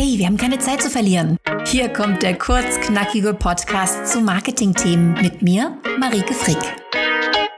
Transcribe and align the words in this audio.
Hey, 0.00 0.16
wir 0.16 0.26
haben 0.26 0.36
keine 0.36 0.60
Zeit 0.60 0.80
zu 0.80 0.90
verlieren. 0.90 1.38
Hier 1.66 1.92
kommt 1.92 2.22
der 2.22 2.38
kurzknackige 2.38 3.34
Podcast 3.34 4.06
zu 4.06 4.20
Marketingthemen 4.20 5.14
mit 5.14 5.42
mir, 5.42 5.76
Marike 5.98 6.34
Frick. 6.34 6.56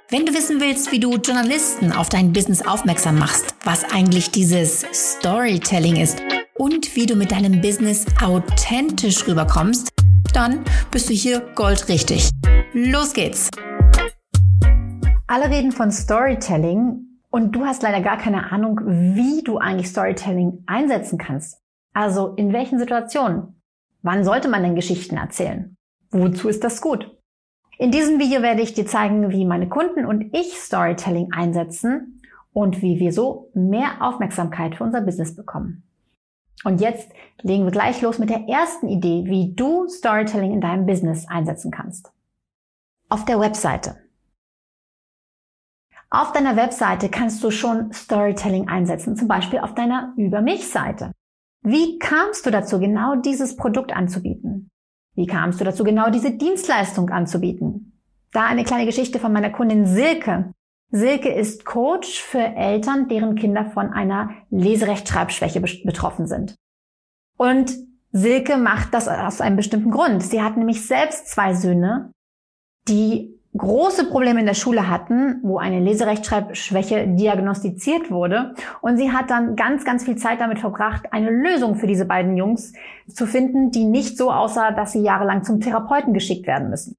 Wenn 0.09 0.25
du 0.25 0.33
wissen 0.33 0.59
willst, 0.59 0.91
wie 0.91 0.99
du 0.99 1.17
Journalisten 1.17 1.93
auf 1.93 2.09
dein 2.09 2.33
Business 2.33 2.67
aufmerksam 2.67 3.19
machst, 3.19 3.55
was 3.65 3.85
eigentlich 3.93 4.31
dieses 4.31 4.87
Storytelling 4.91 5.97
ist 5.97 6.23
und 6.57 6.97
wie 6.97 7.05
du 7.05 7.15
mit 7.15 7.31
deinem 7.31 7.61
Business 7.61 8.07
authentisch 8.23 9.29
rüberkommst, 9.29 9.91
dann 10.33 10.65
bist 10.91 11.11
du 11.11 11.13
hier 11.13 11.43
goldrichtig. 11.55 12.31
Los 12.73 13.13
geht's! 13.13 13.51
Alle 15.27 15.51
reden 15.51 15.73
von 15.73 15.93
Storytelling 15.93 17.05
und 17.29 17.53
du 17.53 17.67
hast 17.67 17.83
leider 17.83 18.01
gar 18.01 18.17
keine 18.17 18.51
Ahnung, 18.51 18.81
wie 18.87 19.43
du 19.45 19.59
eigentlich 19.59 19.89
Storytelling 19.89 20.65
einsetzen 20.67 21.19
kannst. 21.19 21.60
Also 21.93 22.35
in 22.37 22.53
welchen 22.53 22.79
Situationen? 22.79 23.61
Wann 24.03 24.25
sollte 24.25 24.49
man 24.49 24.63
denn 24.63 24.75
Geschichten 24.75 25.17
erzählen? 25.17 25.77
Wozu 26.11 26.49
ist 26.49 26.65
das 26.65 26.81
gut? 26.81 27.17
In 27.79 27.91
diesem 27.91 28.19
Video 28.19 28.43
werde 28.43 28.63
ich 28.63 28.75
dir 28.75 28.87
zeigen, 28.87 29.31
wie 29.31 29.45
meine 29.45 29.69
Kunden 29.69 30.05
und 30.05 30.35
ich 30.35 30.59
Storytelling 30.59 31.33
einsetzen 31.33 32.21
und 32.53 32.83
wie 32.83 32.99
wir 32.99 33.13
so 33.13 33.51
mehr 33.55 34.03
Aufmerksamkeit 34.03 34.75
für 34.75 34.85
unser 34.85 35.01
Business 35.01 35.35
bekommen. 35.35 35.83
Und 36.65 36.81
jetzt 36.81 37.11
legen 37.41 37.65
wir 37.65 37.71
gleich 37.71 38.03
los 38.03 38.19
mit 38.19 38.29
der 38.29 38.49
ersten 38.49 38.89
Idee, 38.89 39.25
wie 39.25 39.55
du 39.55 39.89
Storytelling 39.89 40.53
in 40.53 40.61
deinem 40.61 40.85
Business 40.85 41.27
einsetzen 41.27 41.71
kannst. 41.71 42.13
Auf 43.09 43.25
der 43.25 43.41
Webseite. 43.41 43.97
Auf 46.11 46.33
deiner 46.33 46.57
Webseite 46.57 47.09
kannst 47.09 47.43
du 47.43 47.51
schon 47.51 47.93
Storytelling 47.93 48.69
einsetzen, 48.69 49.17
zum 49.17 49.29
Beispiel 49.29 49.61
auf 49.61 49.75
deiner 49.75 50.13
Über 50.17 50.43
mich 50.43 50.69
Seite. 50.69 51.13
Wie 51.63 51.99
kamst 51.99 52.47
du 52.47 52.51
dazu, 52.51 52.79
genau 52.79 53.17
dieses 53.17 53.57
Produkt 53.57 53.95
anzubieten? 53.95 54.71
Wie 55.15 55.27
kamst 55.27 55.61
du 55.61 55.65
dazu, 55.65 55.85
genau 55.85 56.11
diese 56.11 56.31
Dienstleistung 56.31 57.11
anzubieten? 57.11 58.01
Da 58.33 58.47
eine 58.47 58.65
kleine 58.65 58.87
Geschichte 58.87 59.19
von 59.19 59.33
meiner 59.33 59.51
Kundin 59.51 59.87
Silke. 59.87 60.53
Silke 60.91 61.33
ist 61.33 61.65
Coach 61.65 62.21
für 62.23 62.39
Eltern, 62.39 63.09
deren 63.09 63.35
Kinder 63.35 63.67
von 63.67 63.93
einer 63.93 64.31
Leserechtschreibschwäche 64.51 65.61
betroffen 65.61 66.27
sind. 66.27 66.57
Und 67.37 67.73
Silke 68.13 68.57
macht 68.57 68.95
das 68.95 69.09
aus 69.09 69.41
einem 69.41 69.57
bestimmten 69.57 69.91
Grund. 69.91 70.23
Sie 70.23 70.43
hat 70.43 70.57
nämlich 70.57 70.87
selbst 70.87 71.29
zwei 71.29 71.55
Söhne, 71.55 72.13
die 72.89 73.40
große 73.57 74.09
Probleme 74.09 74.41
in 74.41 74.47
der 74.47 74.55
Schule 74.55 74.89
hatten, 74.89 75.41
wo 75.43 75.59
eine 75.59 75.81
Leserechtschreibschwäche 75.81 77.09
diagnostiziert 77.09 78.11
wurde. 78.11 78.55
Und 78.81 78.97
sie 78.97 79.11
hat 79.11 79.31
dann 79.31 79.57
ganz, 79.57 79.85
ganz 79.85 80.05
viel 80.05 80.17
Zeit 80.17 80.41
damit 80.41 80.61
verbracht, 80.61 81.13
eine 81.13 81.31
Lösung 81.31 81.75
für 81.75 81.89
diese 81.89 82.05
beiden 82.05 82.37
Jungs 82.37 82.73
zu 83.09 83.27
finden, 83.27 83.71
die 83.71 83.85
nicht 83.85 84.17
so 84.17 84.31
aussah, 84.31 84.71
dass 84.71 84.93
sie 84.93 85.03
jahrelang 85.03 85.43
zum 85.43 85.61
Therapeuten 85.61 86.15
geschickt 86.15 86.47
werden 86.47 86.71
müssen. 86.71 86.95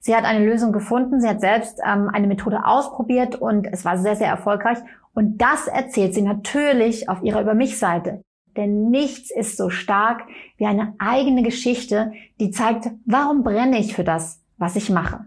Sie 0.00 0.16
hat 0.16 0.24
eine 0.24 0.44
Lösung 0.44 0.72
gefunden, 0.72 1.20
sie 1.20 1.28
hat 1.28 1.40
selbst 1.40 1.78
ähm, 1.86 2.10
eine 2.12 2.26
Methode 2.26 2.66
ausprobiert 2.66 3.36
und 3.36 3.68
es 3.70 3.84
war 3.84 3.96
sehr, 3.98 4.16
sehr 4.16 4.26
erfolgreich. 4.26 4.78
Und 5.14 5.38
das 5.38 5.68
erzählt 5.68 6.14
sie 6.14 6.22
natürlich 6.22 7.08
auf 7.08 7.22
ihrer 7.22 7.42
Über 7.42 7.54
mich 7.54 7.78
Seite. 7.78 8.22
Denn 8.56 8.90
nichts 8.90 9.30
ist 9.30 9.56
so 9.56 9.70
stark 9.70 10.24
wie 10.56 10.66
eine 10.66 10.94
eigene 10.98 11.44
Geschichte, 11.44 12.12
die 12.40 12.50
zeigt, 12.50 12.90
warum 13.06 13.44
brenne 13.44 13.78
ich 13.78 13.94
für 13.94 14.04
das, 14.04 14.42
was 14.58 14.74
ich 14.74 14.90
mache 14.90 15.24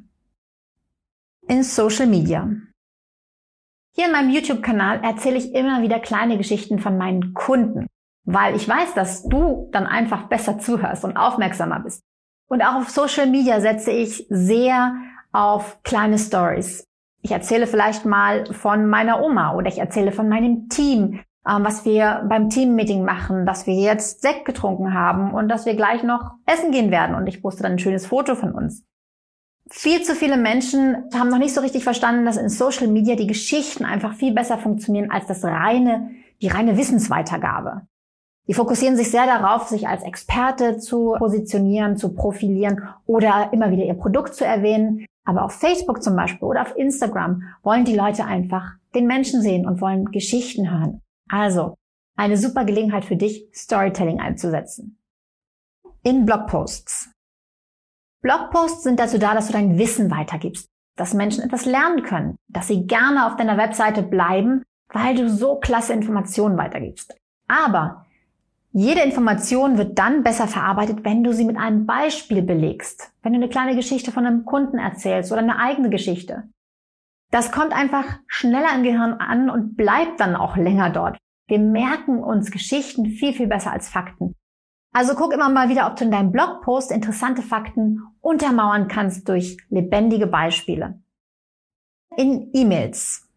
in 1.47 1.63
Social 1.63 2.07
Media. 2.07 2.49
Hier 3.95 4.07
in 4.07 4.11
meinem 4.11 4.29
YouTube-Kanal 4.29 5.01
erzähle 5.03 5.37
ich 5.37 5.53
immer 5.53 5.81
wieder 5.81 5.99
kleine 5.99 6.37
Geschichten 6.37 6.79
von 6.79 6.97
meinen 6.97 7.33
Kunden, 7.33 7.87
weil 8.25 8.55
ich 8.55 8.67
weiß, 8.67 8.93
dass 8.93 9.23
du 9.23 9.69
dann 9.71 9.87
einfach 9.87 10.27
besser 10.27 10.59
zuhörst 10.59 11.05
und 11.05 11.15
aufmerksamer 11.15 11.79
bist. 11.79 12.01
Und 12.47 12.61
auch 12.61 12.75
auf 12.75 12.89
Social 12.89 13.27
Media 13.27 13.61
setze 13.61 13.91
ich 13.91 14.27
sehr 14.29 14.95
auf 15.31 15.81
kleine 15.83 16.17
Stories. 16.17 16.83
Ich 17.21 17.31
erzähle 17.31 17.67
vielleicht 17.67 18.05
mal 18.05 18.45
von 18.53 18.87
meiner 18.87 19.23
Oma 19.23 19.55
oder 19.55 19.67
ich 19.67 19.79
erzähle 19.79 20.11
von 20.11 20.29
meinem 20.29 20.69
Team, 20.69 21.21
ähm, 21.47 21.63
was 21.63 21.85
wir 21.85 22.25
beim 22.29 22.49
Team-Meeting 22.49 23.03
machen, 23.03 23.45
dass 23.45 23.65
wir 23.65 23.75
jetzt 23.75 24.21
Sekt 24.21 24.45
getrunken 24.45 24.93
haben 24.93 25.33
und 25.33 25.47
dass 25.47 25.65
wir 25.65 25.75
gleich 25.75 26.03
noch 26.03 26.31
essen 26.45 26.71
gehen 26.71 26.91
werden 26.91 27.15
und 27.15 27.27
ich 27.27 27.41
poste 27.41 27.63
dann 27.63 27.73
ein 27.73 27.79
schönes 27.79 28.05
Foto 28.05 28.35
von 28.35 28.51
uns. 28.51 28.83
Viel 29.71 30.03
zu 30.03 30.13
viele 30.13 30.37
Menschen 30.37 31.09
haben 31.13 31.29
noch 31.29 31.39
nicht 31.39 31.53
so 31.53 31.61
richtig 31.61 31.83
verstanden, 31.83 32.25
dass 32.25 32.37
in 32.37 32.49
Social 32.49 32.87
Media 32.87 33.15
die 33.15 33.27
Geschichten 33.27 33.83
einfach 33.83 34.13
viel 34.13 34.33
besser 34.33 34.59
funktionieren 34.59 35.09
als 35.09 35.25
das 35.25 35.43
reine, 35.43 36.11
die 36.41 36.47
reine 36.47 36.77
Wissensweitergabe. 36.77 37.87
Die 38.47 38.53
fokussieren 38.53 38.95
sich 38.95 39.09
sehr 39.09 39.25
darauf, 39.25 39.67
sich 39.67 39.87
als 39.87 40.03
Experte 40.03 40.77
zu 40.77 41.15
positionieren, 41.17 41.97
zu 41.97 42.13
profilieren 42.13 42.87
oder 43.07 43.49
immer 43.53 43.71
wieder 43.71 43.85
ihr 43.85 43.95
Produkt 43.95 44.35
zu 44.35 44.45
erwähnen. 44.45 45.05
Aber 45.27 45.43
auf 45.43 45.53
Facebook 45.53 46.03
zum 46.03 46.15
Beispiel 46.15 46.47
oder 46.47 46.61
auf 46.61 46.77
Instagram 46.77 47.41
wollen 47.63 47.85
die 47.85 47.95
Leute 47.95 48.25
einfach 48.25 48.73
den 48.93 49.07
Menschen 49.07 49.41
sehen 49.41 49.65
und 49.65 49.81
wollen 49.81 50.11
Geschichten 50.11 50.69
hören. 50.69 51.01
Also 51.27 51.73
eine 52.15 52.37
super 52.37 52.65
Gelegenheit 52.65 53.03
für 53.03 53.15
dich, 53.15 53.49
Storytelling 53.51 54.19
einzusetzen. 54.19 54.99
In 56.03 56.25
Blogposts. 56.25 57.14
Blogposts 58.25 58.81
sind 58.81 58.99
dazu 58.99 59.19
da, 59.19 59.35
dass 59.35 59.45
du 59.45 59.53
dein 59.53 59.77
Wissen 59.77 60.09
weitergibst, 60.09 60.67
dass 60.97 61.13
Menschen 61.13 61.43
etwas 61.43 61.67
lernen 61.67 62.01
können, 62.01 62.39
dass 62.47 62.67
sie 62.67 62.87
gerne 62.87 63.27
auf 63.27 63.35
deiner 63.35 63.55
Webseite 63.55 64.01
bleiben, 64.01 64.63
weil 64.91 65.13
du 65.13 65.29
so 65.29 65.59
klasse 65.59 65.93
Informationen 65.93 66.57
weitergibst. 66.57 67.15
Aber 67.47 68.07
jede 68.71 69.01
Information 69.01 69.77
wird 69.77 69.99
dann 69.99 70.23
besser 70.23 70.47
verarbeitet, 70.47 71.05
wenn 71.05 71.23
du 71.23 71.33
sie 71.33 71.45
mit 71.45 71.55
einem 71.55 71.85
Beispiel 71.85 72.41
belegst, 72.41 73.13
wenn 73.21 73.33
du 73.33 73.37
eine 73.37 73.47
kleine 73.47 73.75
Geschichte 73.75 74.11
von 74.11 74.25
einem 74.25 74.43
Kunden 74.43 74.79
erzählst 74.79 75.31
oder 75.31 75.41
eine 75.41 75.59
eigene 75.59 75.91
Geschichte. 75.91 76.49
Das 77.29 77.51
kommt 77.51 77.73
einfach 77.73 78.05
schneller 78.25 78.73
im 78.73 78.81
Gehirn 78.81 79.13
an 79.13 79.51
und 79.51 79.77
bleibt 79.77 80.19
dann 80.19 80.35
auch 80.35 80.57
länger 80.57 80.89
dort. 80.89 81.19
Wir 81.47 81.59
merken 81.59 82.23
uns 82.23 82.49
Geschichten 82.49 83.05
viel, 83.05 83.33
viel 83.33 83.47
besser 83.47 83.71
als 83.71 83.87
Fakten. 83.87 84.33
Also 84.95 85.13
guck 85.13 85.33
immer 85.33 85.49
mal 85.49 85.67
wieder, 85.67 85.87
ob 85.87 85.97
du 85.97 86.05
in 86.05 86.11
deinem 86.11 86.31
Blogpost 86.31 86.89
interessante 86.89 87.41
Fakten 87.41 88.01
untermauern 88.21 88.87
kannst 88.87 89.27
durch 89.27 89.57
lebendige 89.67 90.25
Beispiele. 90.25 91.01
In 92.15 92.49
E-Mails. 92.53 93.27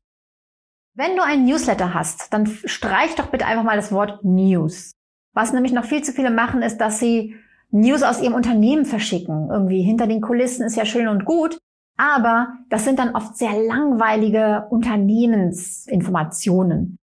Wenn 0.95 1.17
du 1.17 1.25
einen 1.25 1.47
Newsletter 1.47 1.95
hast, 1.95 2.33
dann 2.33 2.47
streich 2.47 3.17
doch 3.17 3.27
bitte 3.27 3.47
einfach 3.47 3.65
mal 3.65 3.75
das 3.75 3.91
Wort 3.91 4.23
News. 4.23 4.93
Was 5.35 5.53
nämlich 5.53 5.73
noch 5.73 5.85
viel 5.85 6.05
zu 6.05 6.13
viele 6.13 6.31
machen, 6.31 6.63
ist, 6.63 6.79
dass 6.79 7.01
sie 7.01 7.35
News 7.71 8.05
aus 8.05 8.23
ihrem 8.23 8.35
Unternehmen 8.35 8.85
verschicken. 8.85 9.49
Irgendwie 9.51 9.83
hinter 9.83 10.07
den 10.07 10.21
Kulissen 10.21 10.65
ist 10.65 10.77
ja 10.77 10.85
schön 10.85 11.09
und 11.09 11.25
gut, 11.25 11.59
aber 11.97 12.55
das 12.71 12.85
sind 12.85 13.01
dann 13.01 13.17
oft 13.17 13.37
sehr 13.37 13.61
langweilige 13.61 14.69
Unternehmensinformationen. 14.71 16.99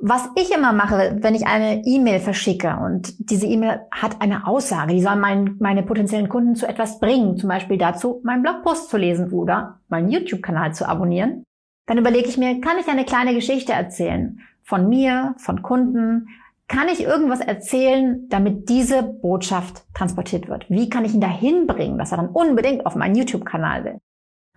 Was 0.00 0.28
ich 0.36 0.54
immer 0.54 0.72
mache, 0.72 1.16
wenn 1.20 1.34
ich 1.34 1.46
eine 1.46 1.82
E-Mail 1.84 2.20
verschicke 2.20 2.76
und 2.84 3.14
diese 3.30 3.46
E-Mail 3.46 3.80
hat 3.90 4.22
eine 4.22 4.46
Aussage, 4.46 4.94
die 4.94 5.02
soll 5.02 5.16
mein, 5.16 5.56
meine 5.58 5.82
potenziellen 5.82 6.28
Kunden 6.28 6.54
zu 6.54 6.68
etwas 6.68 7.00
bringen, 7.00 7.36
zum 7.36 7.48
Beispiel 7.48 7.78
dazu, 7.78 8.20
meinen 8.22 8.42
Blogpost 8.42 8.90
zu 8.90 8.96
lesen 8.96 9.32
oder 9.32 9.80
meinen 9.88 10.08
YouTube-Kanal 10.08 10.72
zu 10.72 10.88
abonnieren, 10.88 11.42
dann 11.86 11.98
überlege 11.98 12.28
ich 12.28 12.38
mir, 12.38 12.60
kann 12.60 12.78
ich 12.78 12.86
eine 12.86 13.04
kleine 13.04 13.34
Geschichte 13.34 13.72
erzählen? 13.72 14.38
Von 14.62 14.88
mir, 14.88 15.34
von 15.38 15.62
Kunden? 15.62 16.28
Kann 16.68 16.88
ich 16.88 17.02
irgendwas 17.02 17.40
erzählen, 17.40 18.28
damit 18.28 18.68
diese 18.68 19.02
Botschaft 19.02 19.84
transportiert 19.94 20.48
wird? 20.48 20.68
Wie 20.68 20.90
kann 20.90 21.06
ich 21.06 21.14
ihn 21.14 21.20
dahin 21.20 21.66
bringen, 21.66 21.98
dass 21.98 22.12
er 22.12 22.18
dann 22.18 22.28
unbedingt 22.28 22.86
auf 22.86 22.94
meinen 22.94 23.16
YouTube-Kanal 23.16 23.84
will? 23.84 23.98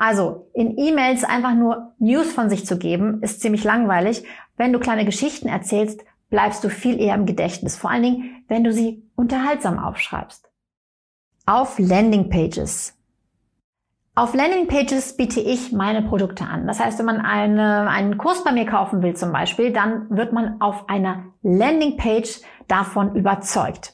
Also 0.01 0.49
in 0.55 0.79
E-Mails 0.79 1.23
einfach 1.23 1.53
nur 1.53 1.93
News 1.99 2.33
von 2.33 2.49
sich 2.49 2.65
zu 2.65 2.79
geben, 2.79 3.21
ist 3.21 3.39
ziemlich 3.39 3.63
langweilig. 3.63 4.23
Wenn 4.57 4.73
du 4.73 4.79
kleine 4.79 5.05
Geschichten 5.05 5.47
erzählst, 5.47 6.03
bleibst 6.31 6.63
du 6.63 6.69
viel 6.69 6.99
eher 6.99 7.13
im 7.13 7.27
Gedächtnis. 7.27 7.77
Vor 7.77 7.91
allen 7.91 8.01
Dingen, 8.01 8.43
wenn 8.47 8.63
du 8.63 8.73
sie 8.73 9.03
unterhaltsam 9.15 9.77
aufschreibst. 9.77 10.49
Auf 11.45 11.77
Landingpages. 11.77 12.97
Auf 14.15 14.33
Landingpages 14.33 15.17
biete 15.17 15.39
ich 15.39 15.71
meine 15.71 16.01
Produkte 16.01 16.45
an. 16.45 16.65
Das 16.65 16.79
heißt, 16.79 16.97
wenn 16.97 17.05
man 17.05 17.21
eine, 17.21 17.87
einen 17.87 18.17
Kurs 18.17 18.43
bei 18.43 18.53
mir 18.53 18.65
kaufen 18.65 19.03
will 19.03 19.15
zum 19.15 19.31
Beispiel, 19.31 19.71
dann 19.71 20.09
wird 20.09 20.33
man 20.33 20.61
auf 20.61 20.89
einer 20.89 21.25
Landingpage 21.43 22.41
davon 22.67 23.15
überzeugt. 23.15 23.93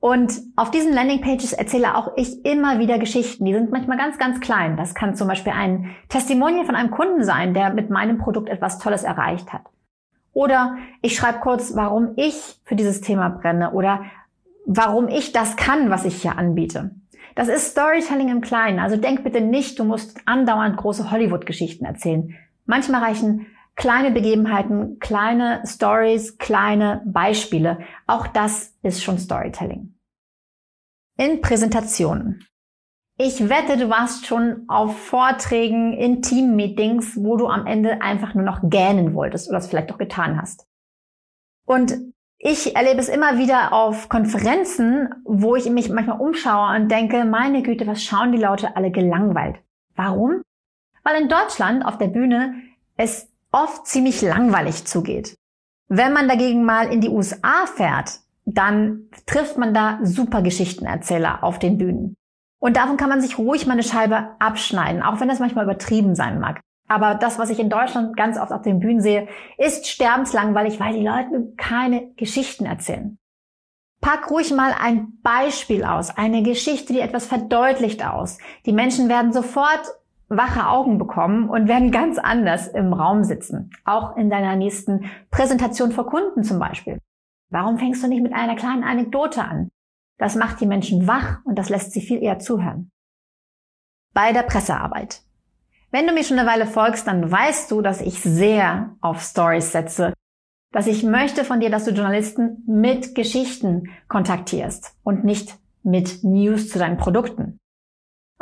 Und 0.00 0.32
auf 0.56 0.70
diesen 0.70 0.94
Landingpages 0.94 1.52
erzähle 1.52 1.94
auch 1.94 2.12
ich 2.16 2.44
immer 2.46 2.78
wieder 2.78 2.98
Geschichten. 2.98 3.44
Die 3.44 3.52
sind 3.52 3.70
manchmal 3.70 3.98
ganz, 3.98 4.18
ganz 4.18 4.40
klein. 4.40 4.78
Das 4.78 4.94
kann 4.94 5.14
zum 5.14 5.28
Beispiel 5.28 5.52
ein 5.52 5.94
Testimonial 6.08 6.64
von 6.64 6.74
einem 6.74 6.90
Kunden 6.90 7.22
sein, 7.22 7.52
der 7.52 7.74
mit 7.74 7.90
meinem 7.90 8.16
Produkt 8.16 8.48
etwas 8.48 8.78
Tolles 8.78 9.04
erreicht 9.04 9.52
hat. 9.52 9.62
Oder 10.32 10.78
ich 11.02 11.16
schreibe 11.16 11.40
kurz, 11.40 11.76
warum 11.76 12.14
ich 12.16 12.60
für 12.64 12.76
dieses 12.76 13.02
Thema 13.02 13.28
brenne 13.28 13.72
oder 13.72 14.04
warum 14.64 15.08
ich 15.08 15.32
das 15.32 15.56
kann, 15.56 15.90
was 15.90 16.06
ich 16.06 16.22
hier 16.22 16.38
anbiete. 16.38 16.92
Das 17.34 17.48
ist 17.48 17.72
Storytelling 17.72 18.28
im 18.28 18.40
Kleinen. 18.40 18.78
Also 18.78 18.96
denk 18.96 19.22
bitte 19.22 19.42
nicht, 19.42 19.78
du 19.78 19.84
musst 19.84 20.18
andauernd 20.24 20.78
große 20.78 21.10
Hollywood-Geschichten 21.10 21.84
erzählen. 21.84 22.34
Manchmal 22.64 23.02
reichen 23.02 23.46
Kleine 23.80 24.10
Begebenheiten, 24.10 24.98
kleine 24.98 25.62
Stories, 25.64 26.36
kleine 26.36 27.00
Beispiele. 27.06 27.78
Auch 28.06 28.26
das 28.26 28.76
ist 28.82 29.02
schon 29.02 29.16
Storytelling. 29.16 29.94
In 31.16 31.40
Präsentationen. 31.40 32.46
Ich 33.16 33.48
wette, 33.48 33.78
du 33.78 33.88
warst 33.88 34.26
schon 34.26 34.68
auf 34.68 34.98
Vorträgen, 34.98 35.94
in 35.94 36.20
Team-Meetings, 36.20 37.16
wo 37.24 37.38
du 37.38 37.46
am 37.46 37.66
Ende 37.66 38.02
einfach 38.02 38.34
nur 38.34 38.44
noch 38.44 38.60
gähnen 38.64 39.14
wolltest 39.14 39.48
oder 39.48 39.56
es 39.56 39.68
vielleicht 39.68 39.90
auch 39.90 39.98
getan 39.98 40.38
hast. 40.38 40.66
Und 41.64 41.94
ich 42.36 42.76
erlebe 42.76 43.00
es 43.00 43.08
immer 43.08 43.38
wieder 43.38 43.72
auf 43.72 44.10
Konferenzen, 44.10 45.08
wo 45.24 45.56
ich 45.56 45.70
mich 45.70 45.88
manchmal 45.88 46.20
umschaue 46.20 46.76
und 46.76 46.90
denke, 46.90 47.24
meine 47.24 47.62
Güte, 47.62 47.86
was 47.86 48.04
schauen 48.04 48.32
die 48.32 48.42
Leute 48.42 48.76
alle 48.76 48.90
gelangweilt? 48.90 49.56
Warum? 49.96 50.42
Weil 51.02 51.22
in 51.22 51.30
Deutschland 51.30 51.82
auf 51.82 51.96
der 51.96 52.08
Bühne 52.08 52.56
es 52.98 53.30
oft 53.52 53.86
ziemlich 53.86 54.22
langweilig 54.22 54.86
zugeht. 54.86 55.36
Wenn 55.88 56.12
man 56.12 56.28
dagegen 56.28 56.64
mal 56.64 56.92
in 56.92 57.00
die 57.00 57.08
USA 57.08 57.66
fährt, 57.66 58.20
dann 58.44 59.08
trifft 59.26 59.58
man 59.58 59.74
da 59.74 59.98
super 60.02 60.42
Geschichtenerzähler 60.42 61.42
auf 61.42 61.58
den 61.58 61.78
Bühnen. 61.78 62.16
Und 62.60 62.76
davon 62.76 62.96
kann 62.96 63.08
man 63.08 63.20
sich 63.20 63.38
ruhig 63.38 63.66
mal 63.66 63.72
eine 63.72 63.82
Scheibe 63.82 64.36
abschneiden, 64.38 65.02
auch 65.02 65.20
wenn 65.20 65.28
das 65.28 65.40
manchmal 65.40 65.64
übertrieben 65.64 66.14
sein 66.14 66.38
mag. 66.38 66.60
Aber 66.88 67.14
das, 67.14 67.38
was 67.38 67.50
ich 67.50 67.60
in 67.60 67.70
Deutschland 67.70 68.16
ganz 68.16 68.38
oft 68.38 68.52
auf 68.52 68.62
den 68.62 68.80
Bühnen 68.80 69.00
sehe, 69.00 69.28
ist 69.58 69.86
sterbenslangweilig, 69.86 70.80
weil 70.80 70.92
die 70.92 71.06
Leute 71.06 71.52
keine 71.56 72.12
Geschichten 72.14 72.66
erzählen. 72.66 73.16
Pack 74.00 74.30
ruhig 74.30 74.50
mal 74.52 74.74
ein 74.78 75.18
Beispiel 75.22 75.84
aus, 75.84 76.10
eine 76.16 76.42
Geschichte, 76.42 76.92
die 76.92 77.00
etwas 77.00 77.26
verdeutlicht 77.26 78.04
aus. 78.04 78.38
Die 78.66 78.72
Menschen 78.72 79.08
werden 79.08 79.32
sofort 79.32 79.82
wache 80.30 80.68
Augen 80.68 80.96
bekommen 80.96 81.50
und 81.50 81.68
werden 81.68 81.90
ganz 81.90 82.16
anders 82.16 82.68
im 82.68 82.92
Raum 82.92 83.24
sitzen. 83.24 83.70
Auch 83.84 84.16
in 84.16 84.30
deiner 84.30 84.56
nächsten 84.56 85.10
Präsentation 85.30 85.92
vor 85.92 86.06
Kunden 86.06 86.44
zum 86.44 86.58
Beispiel. 86.58 86.98
Warum 87.50 87.78
fängst 87.78 88.02
du 88.02 88.08
nicht 88.08 88.22
mit 88.22 88.32
einer 88.32 88.54
kleinen 88.54 88.84
Anekdote 88.84 89.44
an? 89.44 89.70
Das 90.18 90.36
macht 90.36 90.60
die 90.60 90.66
Menschen 90.66 91.06
wach 91.08 91.40
und 91.44 91.58
das 91.58 91.68
lässt 91.68 91.92
sie 91.92 92.00
viel 92.00 92.22
eher 92.22 92.38
zuhören. 92.38 92.90
Bei 94.14 94.32
der 94.32 94.42
Pressearbeit. 94.42 95.22
Wenn 95.90 96.06
du 96.06 96.12
mir 96.12 96.22
schon 96.22 96.38
eine 96.38 96.48
Weile 96.48 96.66
folgst, 96.66 97.08
dann 97.08 97.30
weißt 97.30 97.70
du, 97.70 97.82
dass 97.82 98.00
ich 98.00 98.20
sehr 98.20 98.96
auf 99.00 99.20
Stories 99.22 99.72
setze. 99.72 100.12
Dass 100.72 100.86
ich 100.86 101.02
möchte 101.02 101.44
von 101.44 101.58
dir, 101.58 101.70
dass 101.70 101.84
du 101.84 101.90
Journalisten 101.90 102.62
mit 102.66 103.16
Geschichten 103.16 103.90
kontaktierst 104.06 104.94
und 105.02 105.24
nicht 105.24 105.58
mit 105.82 106.22
News 106.22 106.68
zu 106.68 106.78
deinen 106.78 106.98
Produkten. 106.98 107.58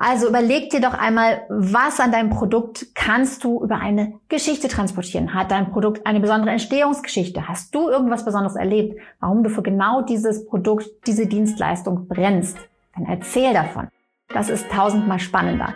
Also 0.01 0.29
überleg 0.29 0.71
dir 0.71 0.81
doch 0.81 0.95
einmal, 0.95 1.43
was 1.49 1.99
an 1.99 2.13
deinem 2.13 2.31
Produkt 2.31 2.95
kannst 2.95 3.43
du 3.43 3.65
über 3.65 3.81
eine 3.81 4.21
Geschichte 4.29 4.69
transportieren? 4.69 5.35
Hat 5.35 5.51
dein 5.51 5.73
Produkt 5.73 6.07
eine 6.07 6.21
besondere 6.21 6.51
Entstehungsgeschichte? 6.51 7.49
Hast 7.49 7.75
du 7.75 7.89
irgendwas 7.89 8.25
Besonderes 8.25 8.55
erlebt, 8.55 9.01
warum 9.19 9.43
du 9.43 9.51
für 9.51 9.63
genau 9.63 10.03
dieses 10.03 10.47
Produkt, 10.47 10.87
diese 11.09 11.27
Dienstleistung 11.27 12.07
brennst? 12.07 12.57
Dann 12.95 13.07
erzähl 13.07 13.53
davon. 13.53 13.89
Das 14.29 14.49
ist 14.49 14.71
tausendmal 14.71 15.19
spannender. 15.19 15.75